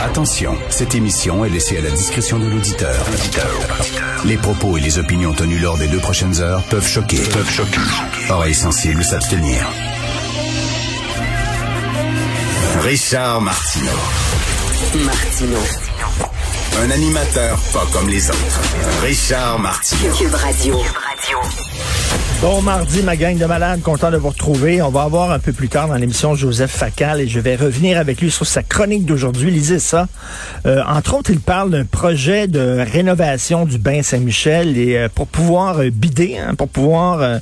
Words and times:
Attention, 0.00 0.56
cette 0.70 0.94
émission 0.94 1.44
est 1.44 1.48
laissée 1.48 1.76
à 1.78 1.80
la 1.80 1.90
discrétion 1.90 2.38
de 2.38 2.46
l'auditeur. 2.46 2.94
Les 4.24 4.36
propos 4.36 4.76
et 4.76 4.80
les 4.80 4.98
opinions 4.98 5.32
tenues 5.32 5.58
lors 5.58 5.76
des 5.76 5.88
deux 5.88 5.98
prochaines 5.98 6.40
heures 6.40 6.62
peuvent 6.64 6.86
choquer. 6.86 7.18
Peuvent 7.32 7.50
choquer. 7.50 7.80
Oreilles 8.30 8.54
sensibles 8.54 9.02
s'abstenir. 9.02 9.66
Richard 12.82 13.40
Martineau. 13.40 13.90
Martino. 15.04 15.58
Un 16.80 16.90
animateur 16.90 17.58
pas 17.72 17.86
comme 17.92 18.08
les 18.08 18.30
autres. 18.30 18.60
Richard 19.02 19.58
Martineau. 19.58 20.14
Cube 20.14 20.34
Radio. 20.34 20.80
Bon 22.40 22.62
mardi, 22.62 23.02
ma 23.02 23.16
gang 23.16 23.36
de 23.36 23.46
malades, 23.46 23.82
content 23.82 24.12
de 24.12 24.16
vous 24.16 24.28
retrouver. 24.28 24.80
On 24.80 24.90
va 24.90 25.02
avoir 25.02 25.32
un 25.32 25.40
peu 25.40 25.52
plus 25.52 25.68
tard 25.68 25.88
dans 25.88 25.96
l'émission 25.96 26.36
Joseph 26.36 26.70
Facal 26.70 27.20
et 27.20 27.26
je 27.26 27.40
vais 27.40 27.56
revenir 27.56 27.98
avec 27.98 28.20
lui 28.20 28.30
sur 28.30 28.46
sa 28.46 28.62
chronique 28.62 29.04
d'aujourd'hui. 29.04 29.50
Lisez 29.50 29.80
ça. 29.80 30.06
Euh, 30.64 30.80
entre 30.86 31.14
autres, 31.14 31.32
il 31.32 31.40
parle 31.40 31.70
d'un 31.70 31.84
projet 31.84 32.46
de 32.46 32.84
rénovation 32.92 33.64
du 33.64 33.78
bain 33.78 34.04
Saint-Michel 34.04 34.78
et 34.78 34.96
euh, 34.96 35.08
pour 35.12 35.26
pouvoir 35.26 35.80
euh, 35.80 35.90
bider, 35.90 36.38
hein, 36.38 36.54
pour 36.54 36.68
pouvoir 36.68 37.40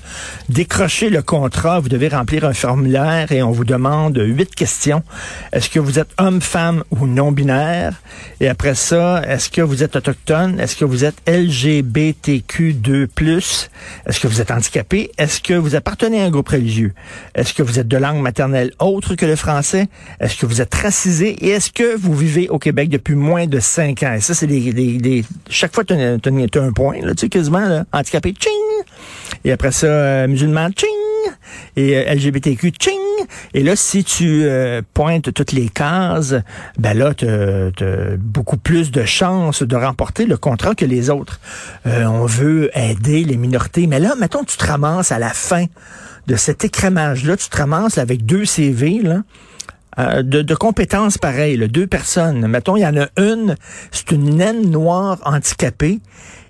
décrocher 0.49 1.11
le 1.11 1.21
contrat, 1.21 1.79
vous 1.79 1.91
devez 1.91 2.09
remplir 2.09 2.47
un 2.47 2.55
formulaire 2.55 3.33
et 3.33 3.43
on 3.43 3.51
vous 3.51 3.67
demande 3.67 4.17
huit 4.17 4.55
questions. 4.55 5.03
Est-ce 5.53 5.69
que 5.69 5.79
vous 5.79 5.99
êtes 5.99 6.09
homme, 6.17 6.41
femme 6.41 6.85
ou 6.91 7.07
non-binaire? 7.07 7.93
Et 8.41 8.49
après 8.49 8.75
ça, 8.75 9.21
est-ce 9.29 9.51
que 9.51 9.61
vous 9.61 9.83
êtes 9.83 9.95
autochtone? 9.95 10.59
Est-ce 10.59 10.75
que 10.75 10.87
vous 10.87 11.05
êtes 11.05 11.17
LGBTQ2+? 11.27 13.69
Est-ce 14.07 14.21
que 14.21 14.27
vous 14.27 14.41
êtes 14.41 14.51
handicapé? 14.57 15.11
Est-ce 15.19 15.41
que 15.41 15.55
vous 15.55 15.75
appartenez 15.75 16.23
à 16.23 16.25
un 16.25 16.31
groupe 16.31 16.49
religieux? 16.49 16.93
Est-ce 17.35 17.53
que 17.55 17.63
vous 17.63 17.79
êtes 17.79 17.89
de 17.89 17.97
langue 17.97 18.21
maternelle 18.21 18.73
autre 18.79 19.15
que 19.15 19.27
le 19.27 19.37
français? 19.37 19.87
Est-ce 20.21 20.37
que 20.37 20.47
vous 20.47 20.61
êtes 20.61 20.75
racisé? 20.75 21.37
Et 21.45 21.51
est-ce 21.51 21.71
que 21.71 21.97
vous 21.97 22.15
vivez 22.15 22.49
au 22.49 22.59
Québec 22.59 22.89
depuis 22.89 23.15
moins 23.15 23.47
de 23.47 23.61
cinq 23.61 24.03
ans? 24.03 24.15
Et 24.15 24.21
ça, 24.21 24.35
c'est 24.35 24.47
des, 24.47 24.73
des, 24.73 24.99
des- 24.99 25.25
Chaque 25.51 25.75
fois, 25.75 25.85
tu 25.85 25.93
as, 25.95 25.99
un 26.63 26.73
point, 26.73 27.01
là, 27.03 27.15
tu 27.15 27.23
sais, 27.23 27.29
quasiment, 27.29 27.69
là. 27.69 27.85
Handicapé, 27.93 28.33
tching! 28.33 28.53
Et 29.45 29.53
après 29.53 29.73
ça, 29.73 29.87
euh, 29.87 30.27
musulman, 30.29 30.71
tching! 30.71 30.89
Et 31.77 31.97
euh, 31.97 32.15
LGBTQ, 32.15 32.71
tching! 32.71 33.01
Et 33.55 33.63
là, 33.63 33.77
si 33.77 34.05
tu 34.05 34.45
euh, 34.45 34.83
pointes 34.95 35.33
toutes 35.33 35.53
les 35.53 35.69
cases, 35.69 36.35
ben 36.79 36.97
là, 36.97 37.15
tu 37.15 37.27
as 37.27 38.17
beaucoup 38.19 38.57
plus 38.57 38.91
de 38.91 39.05
chances 39.05 39.63
de 39.63 39.77
remporter 39.77 40.27
le 40.27 40.37
contrat 40.37 40.75
que 40.75 40.85
les 40.85 41.11
autres. 41.11 41.41
Euh, 41.87 42.05
on 42.05 42.27
veut 42.27 42.71
aider 42.79 43.25
les 43.25 43.37
minorités, 43.37 43.87
mais 43.87 44.01
là, 44.01 44.15
mettons, 44.19 44.45
tu 44.45 44.57
te 44.57 44.67
ramasses 44.67 45.13
à 45.13 45.19
la 45.19 45.31
fin 45.31 45.67
de 46.27 46.37
cet 46.37 46.65
écrémage-là, 46.65 47.37
tu 47.37 47.49
te 47.49 47.57
ramasses 47.57 47.99
avec 47.99 48.27
deux 48.27 48.45
CV, 48.45 49.01
là, 49.03 49.23
euh, 49.99 50.23
de, 50.23 50.55
compétences 50.55 51.17
pareilles, 51.17 51.57
deux 51.69 51.87
personnes. 51.87 52.47
Mettons, 52.47 52.77
il 52.77 52.81
y 52.81 52.87
en 52.87 52.97
a 52.97 53.09
une, 53.17 53.57
c'est 53.93 54.13
une 54.13 54.37
naine 54.37 54.71
noire 54.71 55.19
handicapée, 55.25 56.01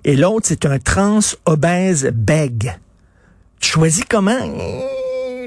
et 0.03 0.15
l'autre, 0.15 0.47
c'est 0.47 0.65
un 0.65 0.79
trans 0.79 1.19
obèse 1.45 2.11
bègue. 2.13 2.77
Tu 3.59 3.69
choisis 3.71 4.03
comment? 4.07 4.37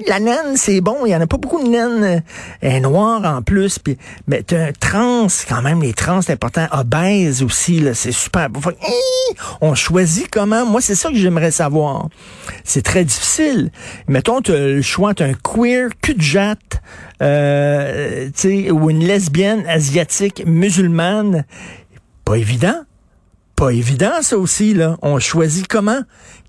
La 0.06 0.18
naine, 0.18 0.56
c'est 0.56 0.80
bon. 0.80 1.04
Il 1.04 1.10
y 1.10 1.14
en 1.14 1.20
a 1.20 1.26
pas 1.26 1.36
beaucoup 1.36 1.62
de 1.62 1.68
naines. 1.68 2.02
euh, 2.02 2.20
Elle 2.62 2.76
est 2.76 2.80
noire 2.80 3.22
en 3.24 3.42
plus. 3.42 3.78
Mais 4.26 4.42
un 4.52 4.72
trans, 4.72 5.26
quand 5.48 5.60
même, 5.60 5.82
les 5.82 5.92
trans, 5.92 6.22
c'est 6.22 6.32
important. 6.32 6.66
Obèse 6.72 7.42
aussi, 7.42 7.80
là, 7.80 7.92
c'est 7.92 8.10
super. 8.12 8.48
On 9.60 9.74
choisit 9.74 10.28
comment? 10.30 10.64
Moi, 10.64 10.80
c'est 10.80 10.94
ça 10.94 11.10
que 11.10 11.16
j'aimerais 11.16 11.50
savoir. 11.50 12.08
C'est 12.64 12.82
très 12.82 13.04
difficile. 13.04 13.70
Mettons, 14.08 14.40
tu 14.40 14.52
le 14.52 14.80
choix, 14.82 15.12
un 15.20 15.34
queer 15.34 15.90
cul 16.02 16.14
de 16.14 16.22
jatte, 16.22 16.80
euh, 17.22 18.30
ou 18.72 18.88
une 18.90 19.04
lesbienne 19.04 19.64
asiatique 19.68 20.42
musulmane. 20.46 21.44
Pas 22.24 22.36
évident 22.36 22.84
pas 23.60 23.74
évident, 23.74 24.22
ça 24.22 24.38
aussi, 24.38 24.72
là. 24.72 24.96
On 25.02 25.18
choisit 25.18 25.68
comment? 25.68 26.00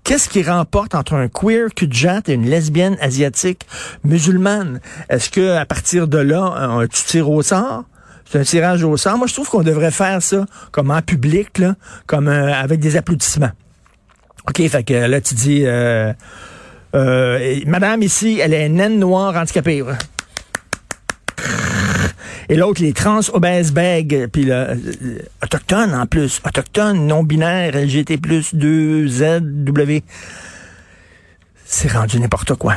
Qu'est-ce 0.02 0.30
qui 0.30 0.42
remporte 0.42 0.94
entre 0.94 1.12
un 1.12 1.28
queer 1.28 1.68
jatte 1.90 2.30
et 2.30 2.32
une 2.32 2.48
lesbienne 2.48 2.96
asiatique 3.02 3.66
musulmane? 4.02 4.80
Est-ce 5.10 5.28
que 5.28 5.54
à 5.56 5.66
partir 5.66 6.08
de 6.08 6.16
là, 6.16 6.86
tu 6.90 7.04
tires 7.04 7.28
au 7.28 7.42
sort? 7.42 7.84
C'est 8.24 8.38
un 8.38 8.44
tirage 8.44 8.82
au 8.82 8.96
sort. 8.96 9.18
Moi, 9.18 9.26
je 9.26 9.34
trouve 9.34 9.46
qu'on 9.50 9.62
devrait 9.62 9.90
faire 9.90 10.22
ça 10.22 10.46
comme 10.70 10.90
en 10.90 11.02
public, 11.02 11.58
là, 11.58 11.74
comme 12.06 12.28
euh, 12.28 12.50
avec 12.50 12.80
des 12.80 12.96
applaudissements. 12.96 13.52
OK, 14.48 14.66
fait 14.66 14.82
que 14.82 14.94
là, 14.94 15.20
tu 15.20 15.34
dis, 15.34 15.64
euh, 15.66 16.14
euh, 16.94 17.60
Madame 17.66 18.00
ici, 18.00 18.40
elle 18.42 18.54
est 18.54 18.70
naine 18.70 18.98
noire 18.98 19.36
handicapée. 19.36 19.84
Et 22.48 22.56
l'autre, 22.56 22.82
les 22.82 22.92
trans 22.92 23.20
obèses 23.32 23.72
bègues, 23.72 24.28
puis 24.32 24.44
le, 24.44 24.52
euh, 24.52 24.74
autochtone 25.42 25.94
en 25.94 26.06
plus, 26.06 26.40
autochtone, 26.46 27.06
non-binaire, 27.06 27.74
LGT+, 27.74 28.18
2, 28.52 29.08
Z, 29.08 29.40
W. 29.40 30.02
C'est 31.64 31.92
rendu 31.92 32.20
n'importe 32.20 32.54
quoi. 32.54 32.74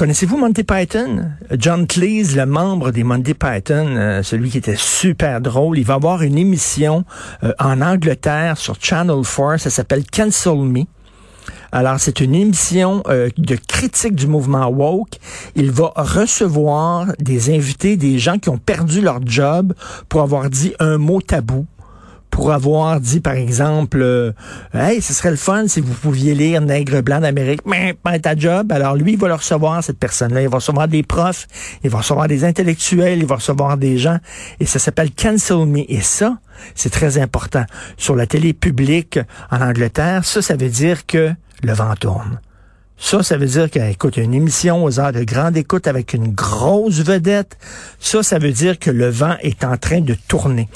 Connaissez-vous 0.00 0.38
Monty 0.38 0.64
Python? 0.64 1.32
John 1.58 1.86
Cleese, 1.86 2.34
le 2.34 2.46
membre 2.46 2.90
des 2.90 3.04
Monty 3.04 3.34
Python, 3.34 3.96
euh, 3.96 4.22
celui 4.22 4.48
qui 4.48 4.56
était 4.56 4.76
super 4.76 5.42
drôle, 5.42 5.78
il 5.78 5.84
va 5.84 5.94
avoir 5.94 6.22
une 6.22 6.38
émission 6.38 7.04
euh, 7.42 7.52
en 7.58 7.82
Angleterre 7.82 8.56
sur 8.56 8.76
Channel 8.80 9.22
4, 9.22 9.58
ça 9.58 9.68
s'appelle 9.68 10.04
Cancel 10.10 10.56
Me. 10.56 10.84
Alors, 11.72 12.00
c'est 12.00 12.20
une 12.20 12.34
émission 12.34 13.02
euh, 13.08 13.28
de 13.38 13.56
critique 13.56 14.14
du 14.14 14.26
mouvement 14.26 14.68
woke. 14.68 15.18
Il 15.54 15.70
va 15.70 15.92
recevoir 15.96 17.06
des 17.18 17.54
invités, 17.54 17.96
des 17.96 18.18
gens 18.18 18.38
qui 18.38 18.48
ont 18.48 18.58
perdu 18.58 19.00
leur 19.00 19.20
job 19.24 19.74
pour 20.08 20.22
avoir 20.22 20.50
dit 20.50 20.74
un 20.80 20.98
mot 20.98 21.20
tabou 21.20 21.66
pour 22.30 22.52
avoir 22.52 23.00
dit, 23.00 23.20
par 23.20 23.34
exemple, 23.34 24.00
euh, 24.00 24.32
Hey, 24.72 25.02
ce 25.02 25.12
serait 25.12 25.30
le 25.30 25.36
fun 25.36 25.66
si 25.66 25.80
vous 25.80 25.92
pouviez 25.92 26.34
lire 26.34 26.60
Nègre 26.60 27.02
blanc 27.02 27.20
d'Amérique, 27.20 27.62
mais 27.66 27.92
pas 27.92 28.18
ta 28.18 28.36
job. 28.36 28.72
Alors 28.72 28.94
lui, 28.94 29.12
il 29.12 29.18
va 29.18 29.28
le 29.28 29.34
recevoir, 29.34 29.82
cette 29.82 29.98
personne-là. 29.98 30.42
Il 30.42 30.48
va 30.48 30.56
recevoir 30.56 30.88
des 30.88 31.02
profs, 31.02 31.46
il 31.82 31.90
va 31.90 31.98
recevoir 31.98 32.28
des 32.28 32.44
intellectuels, 32.44 33.18
il 33.18 33.26
va 33.26 33.36
recevoir 33.36 33.76
des 33.76 33.98
gens. 33.98 34.18
Et 34.60 34.66
ça 34.66 34.78
s'appelle 34.78 35.10
Cancel 35.10 35.66
Me. 35.66 35.90
Et 35.90 36.00
ça, 36.00 36.38
c'est 36.74 36.90
très 36.90 37.18
important. 37.18 37.64
Sur 37.96 38.14
la 38.14 38.26
télé 38.26 38.52
publique 38.52 39.18
en 39.50 39.60
Angleterre, 39.60 40.24
ça, 40.24 40.40
ça 40.40 40.56
veut 40.56 40.68
dire 40.68 41.06
que 41.06 41.32
le 41.62 41.72
vent 41.72 41.94
tourne. 41.96 42.40
Ça, 42.96 43.22
ça 43.22 43.38
veut 43.38 43.46
dire 43.46 43.70
qu'écoute, 43.70 44.18
une 44.18 44.34
émission 44.34 44.84
aux 44.84 45.00
heures 45.00 45.12
de 45.12 45.24
grande 45.24 45.56
écoute 45.56 45.86
avec 45.86 46.12
une 46.12 46.32
grosse 46.32 47.00
vedette, 47.00 47.56
ça, 47.98 48.22
ça 48.22 48.38
veut 48.38 48.52
dire 48.52 48.78
que 48.78 48.90
le 48.90 49.08
vent 49.08 49.36
est 49.40 49.64
en 49.64 49.78
train 49.78 50.02
de 50.02 50.14
tourner. 50.28 50.68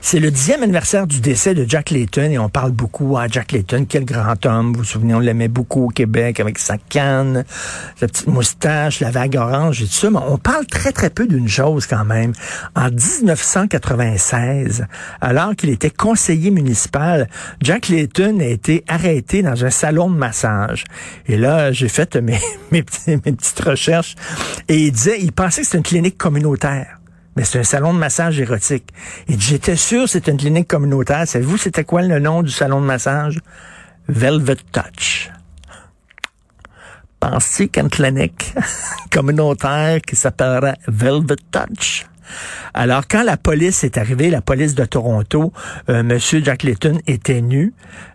C'est 0.00 0.20
le 0.20 0.30
dixième 0.30 0.62
anniversaire 0.62 1.06
du 1.06 1.20
décès 1.20 1.54
de 1.54 1.64
Jack 1.68 1.90
Layton 1.90 2.30
et 2.30 2.38
on 2.38 2.48
parle 2.48 2.72
beaucoup 2.72 3.16
à 3.16 3.28
Jack 3.28 3.52
Layton, 3.52 3.86
quel 3.88 4.04
grand 4.04 4.44
homme. 4.46 4.72
Vous 4.72 4.80
vous 4.80 4.84
souvenez, 4.84 5.14
on 5.14 5.20
l'aimait 5.20 5.48
beaucoup 5.48 5.86
au 5.86 5.88
Québec 5.88 6.40
avec 6.40 6.58
sa 6.58 6.76
canne, 6.76 7.44
sa 7.96 8.06
petite 8.06 8.26
moustache, 8.26 9.00
la 9.00 9.10
vague 9.10 9.36
orange 9.36 9.82
et 9.82 9.86
tout 9.86 9.92
ça. 9.92 10.10
Mais 10.10 10.18
on 10.26 10.38
parle 10.38 10.66
très, 10.66 10.92
très 10.92 11.10
peu 11.10 11.26
d'une 11.26 11.48
chose 11.48 11.86
quand 11.86 12.04
même. 12.04 12.32
En 12.74 12.90
1996, 12.90 14.86
alors 15.20 15.56
qu'il 15.56 15.70
était 15.70 15.90
conseiller 15.90 16.50
municipal, 16.50 17.28
Jack 17.62 17.88
Layton 17.88 18.40
a 18.40 18.46
été 18.46 18.84
arrêté 18.88 19.42
dans 19.42 19.64
un 19.64 19.70
salon 19.70 20.10
de 20.10 20.16
massage. 20.16 20.84
Et 21.26 21.36
là, 21.36 21.72
j'ai 21.72 21.88
fait 21.88 22.16
mes, 22.16 22.38
mes, 22.70 22.82
petites 22.82 23.60
recherches 23.60 24.14
et 24.68 24.86
il 24.86 24.92
disait, 24.92 25.18
il 25.20 25.32
pensait 25.32 25.62
que 25.62 25.66
c'était 25.66 25.78
une 25.78 25.84
clinique 25.84 26.18
communautaire 26.18 26.98
mais 27.36 27.44
c'est 27.44 27.58
un 27.58 27.64
salon 27.64 27.92
de 27.92 27.98
massage 27.98 28.38
érotique. 28.40 28.88
Et 29.28 29.38
j'étais 29.38 29.76
sûr 29.76 30.08
c'était 30.08 30.30
une 30.30 30.38
clinique 30.38 30.68
communautaire. 30.68 31.26
Savez-vous 31.26 31.58
c'était 31.58 31.84
quoi 31.84 32.02
le 32.02 32.18
nom 32.18 32.42
du 32.42 32.50
salon 32.50 32.80
de 32.80 32.86
massage? 32.86 33.38
Velvet 34.08 34.56
Touch. 34.72 35.30
Pensez 37.20 37.68
qu'une 37.68 37.88
clinique 37.88 38.54
communautaire 39.10 40.00
qui 40.02 40.14
s'appellerait 40.16 40.76
Velvet 40.86 41.36
Touch 41.50 42.06
alors, 42.74 43.06
quand 43.08 43.22
la 43.22 43.36
police 43.36 43.84
est 43.84 43.98
arrivée, 43.98 44.30
la 44.30 44.40
police 44.40 44.74
de 44.74 44.84
Toronto, 44.84 45.52
euh, 45.88 46.02
Monsieur 46.02 46.42
Jack 46.42 46.62
Layton 46.62 46.98
était 47.06 47.40
nu 47.40 47.72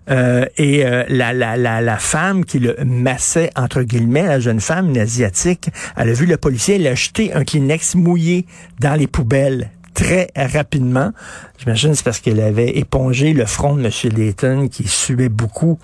euh, 0.09 0.45
et 0.57 0.85
euh, 0.85 1.03
la, 1.07 1.33
la, 1.33 1.55
la, 1.55 1.81
la, 1.81 1.97
femme 1.97 2.45
qui 2.45 2.59
le 2.59 2.75
massait, 2.85 3.51
entre 3.55 3.83
guillemets, 3.83 4.23
la 4.23 4.39
jeune 4.39 4.59
femme, 4.59 4.89
une 4.89 4.97
asiatique, 4.97 5.69
elle 5.95 6.09
a 6.09 6.13
vu 6.13 6.25
le 6.25 6.37
policier, 6.37 6.75
elle 6.75 6.87
a 6.87 6.95
jeté 6.95 7.33
un 7.33 7.43
Kleenex 7.43 7.95
mouillé 7.95 8.45
dans 8.79 8.95
les 8.95 9.07
poubelles 9.07 9.69
très 9.93 10.31
rapidement. 10.35 11.11
J'imagine 11.57 11.93
c'est 11.93 12.03
parce 12.03 12.19
qu'elle 12.19 12.39
avait 12.39 12.77
épongé 12.77 13.33
le 13.33 13.45
front 13.45 13.75
de 13.75 13.83
M. 13.83 13.91
Layton 14.15 14.67
qui 14.69 14.87
suait 14.87 15.29
beaucoup 15.29 15.77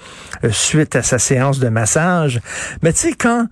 euh, 0.44 0.51
suite 0.51 0.95
à 0.95 1.04
sa 1.04 1.19
séance 1.19 1.60
de 1.60 1.68
massage. 1.68 2.39
Mais 2.81 2.94
tu 2.94 3.00
sais, 3.00 3.13
quand 3.13 3.48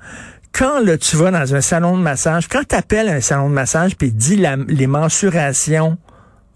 quand 0.54 0.80
là, 0.80 0.98
tu 0.98 1.18
vas 1.18 1.32
dans 1.32 1.56
un 1.56 1.62
salon 1.62 1.98
de 1.98 2.04
massage, 2.04 2.48
quand 2.48 2.64
tu 2.68 2.76
appelles 2.76 3.10
un 3.10 3.22
salon 3.22 3.50
de 3.50 3.56
massage 3.56 3.96
puis 3.96 4.12
dis 4.12 4.38
les 4.68 4.88
mensurations 4.88 5.98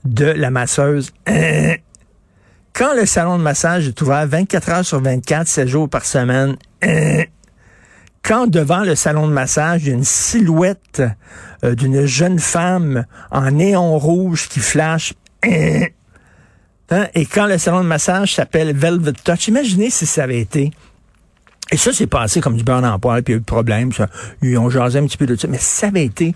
de 0.06 0.26
la 0.26 0.52
masseuse, 0.52 1.12
hein, 1.26 1.76
quand 2.74 2.94
le 2.94 3.08
salon 3.08 3.40
de 3.40 3.44
massage 3.44 3.88
est 3.88 4.02
ouvert 4.02 4.28
24 4.28 4.70
heures 4.70 4.86
sur 4.86 5.02
24, 5.02 5.48
7 5.48 5.68
jours 5.68 5.90
par 5.90 6.06
semaine, 6.06 6.56
hein, 6.84 7.24
quand 8.22 8.46
devant 8.46 8.82
le 8.82 8.94
salon 8.94 9.28
de 9.28 9.34
massage, 9.34 9.84
il 9.84 9.88
y 9.88 9.92
a 9.92 9.96
une 9.96 10.04
silhouette 10.04 11.02
euh, 11.64 11.74
d'une 11.74 12.06
jeune 12.06 12.40
femme 12.40 13.06
en 13.32 13.50
néon 13.52 13.98
rouge 13.98 14.48
qui 14.48 14.60
flash, 14.60 15.16
hein, 15.44 15.88
et 17.16 17.26
quand 17.26 17.48
le 17.48 17.58
salon 17.58 17.80
de 17.80 17.88
massage 17.88 18.36
s'appelle 18.36 18.76
Velvet 18.76 19.14
Touch, 19.24 19.48
imaginez 19.48 19.90
si 19.90 20.06
ça 20.06 20.24
avait 20.24 20.40
été 20.40 20.72
et 21.72 21.78
ça, 21.78 21.92
c'est 21.92 22.08
passé 22.08 22.40
comme 22.42 22.56
du 22.56 22.64
beurre 22.64 22.82
dans 22.82 22.98
poil, 23.00 23.24
puis 23.24 23.34
il 23.34 23.36
y 23.36 23.38
a 23.38 23.38
eu 23.38 23.42
de 23.42 23.46
problème. 23.46 23.92
Ça. 23.92 24.08
Ils 24.42 24.58
ont 24.58 24.70
jasé 24.70 25.00
un 25.00 25.06
petit 25.06 25.18
peu 25.18 25.26
de 25.26 25.36
ça. 25.36 25.48
Mais 25.48 25.58
ça 25.58 25.88
avait 25.88 26.06
été 26.06 26.34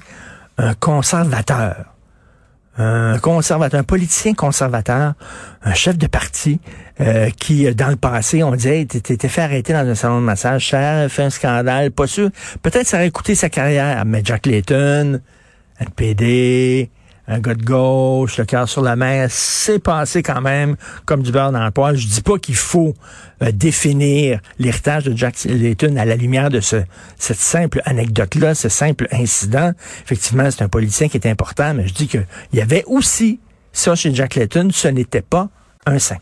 un 0.57 0.74
conservateur, 0.74 1.86
un 2.78 3.18
conservateur, 3.19 3.80
un 3.80 3.83
politicien 3.83 4.33
conservateur, 4.33 5.13
un 5.63 5.74
chef 5.74 5.98
de 5.98 6.07
parti 6.07 6.60
euh, 7.00 7.30
qui, 7.30 7.74
dans 7.74 7.89
le 7.89 7.95
passé, 7.95 8.44
on 8.44 8.51
disait, 8.51 8.86
t'étais 8.86 9.28
fait 9.30 9.42
arrêter 9.42 9.74
dans 9.74 9.88
un 9.88 9.95
salon 9.95 10.19
de 10.19 10.25
massage, 10.25 10.69
ça 10.69 11.07
fait 11.07 11.24
un 11.24 11.30
scandale, 11.30 11.92
pas 11.92 12.07
sûr. 12.07 12.30
Peut-être 12.62 12.88
ça 12.88 12.98
aurait 12.98 13.12
coûté 13.12 13.34
sa 13.34 13.50
carrière. 13.50 14.04
Mais 14.06 14.22
Jack 14.24 14.45
Layton, 14.45 15.22
NPD, 15.80 16.89
un 17.31 17.39
gars 17.39 17.56
de 17.56 17.63
gauche, 17.63 18.38
le 18.38 18.45
cœur 18.45 18.68
sur 18.68 18.81
la 18.81 18.98
mer, 18.98 19.30
c'est 19.31 19.80
passé 19.80 20.22
quand 20.22 20.42
même 20.42 20.75
comme 21.06 21.24
du 21.24 21.31
beurre 21.31 21.54
dans 21.54 21.63
le 21.63 21.72
poil. 21.72 21.95
Je 21.95 22.06
dis 22.06 22.22
pas 22.22 22.38
qu'il 22.38 22.56
faut 22.56 22.94
euh, 23.42 23.51
définir 23.54 24.42
l'héritage 24.60 25.06
de 25.06 25.16
Jack 25.16 25.36
Layton 25.45 25.95
à 25.95 26.04
la 26.04 26.18
lumière 26.18 26.50
de 26.50 26.60
ce, 26.60 26.83
cette 27.18 27.38
simple 27.38 27.81
anecdote-là, 27.86 28.54
ce 28.54 28.68
simple 28.68 29.07
incident. 29.12 29.72
Effectivement, 30.04 30.51
c'est 30.51 30.62
un 30.62 30.69
politicien 30.69 31.07
qui 31.07 31.18
est 31.18 31.28
important, 31.28 31.74
mais 31.74 31.88
je 31.88 31.94
dis 31.94 32.07
qu'il 32.07 32.28
y 32.54 32.60
avait 32.60 32.83
aussi 32.86 33.39
ça 33.72 33.95
chez 33.95 34.13
Jack 34.13 34.36
Layton, 34.36 34.68
ce 34.74 34.89
n'était 34.89 35.22
pas 35.22 35.48
un 35.86 36.00
saint. 36.00 36.18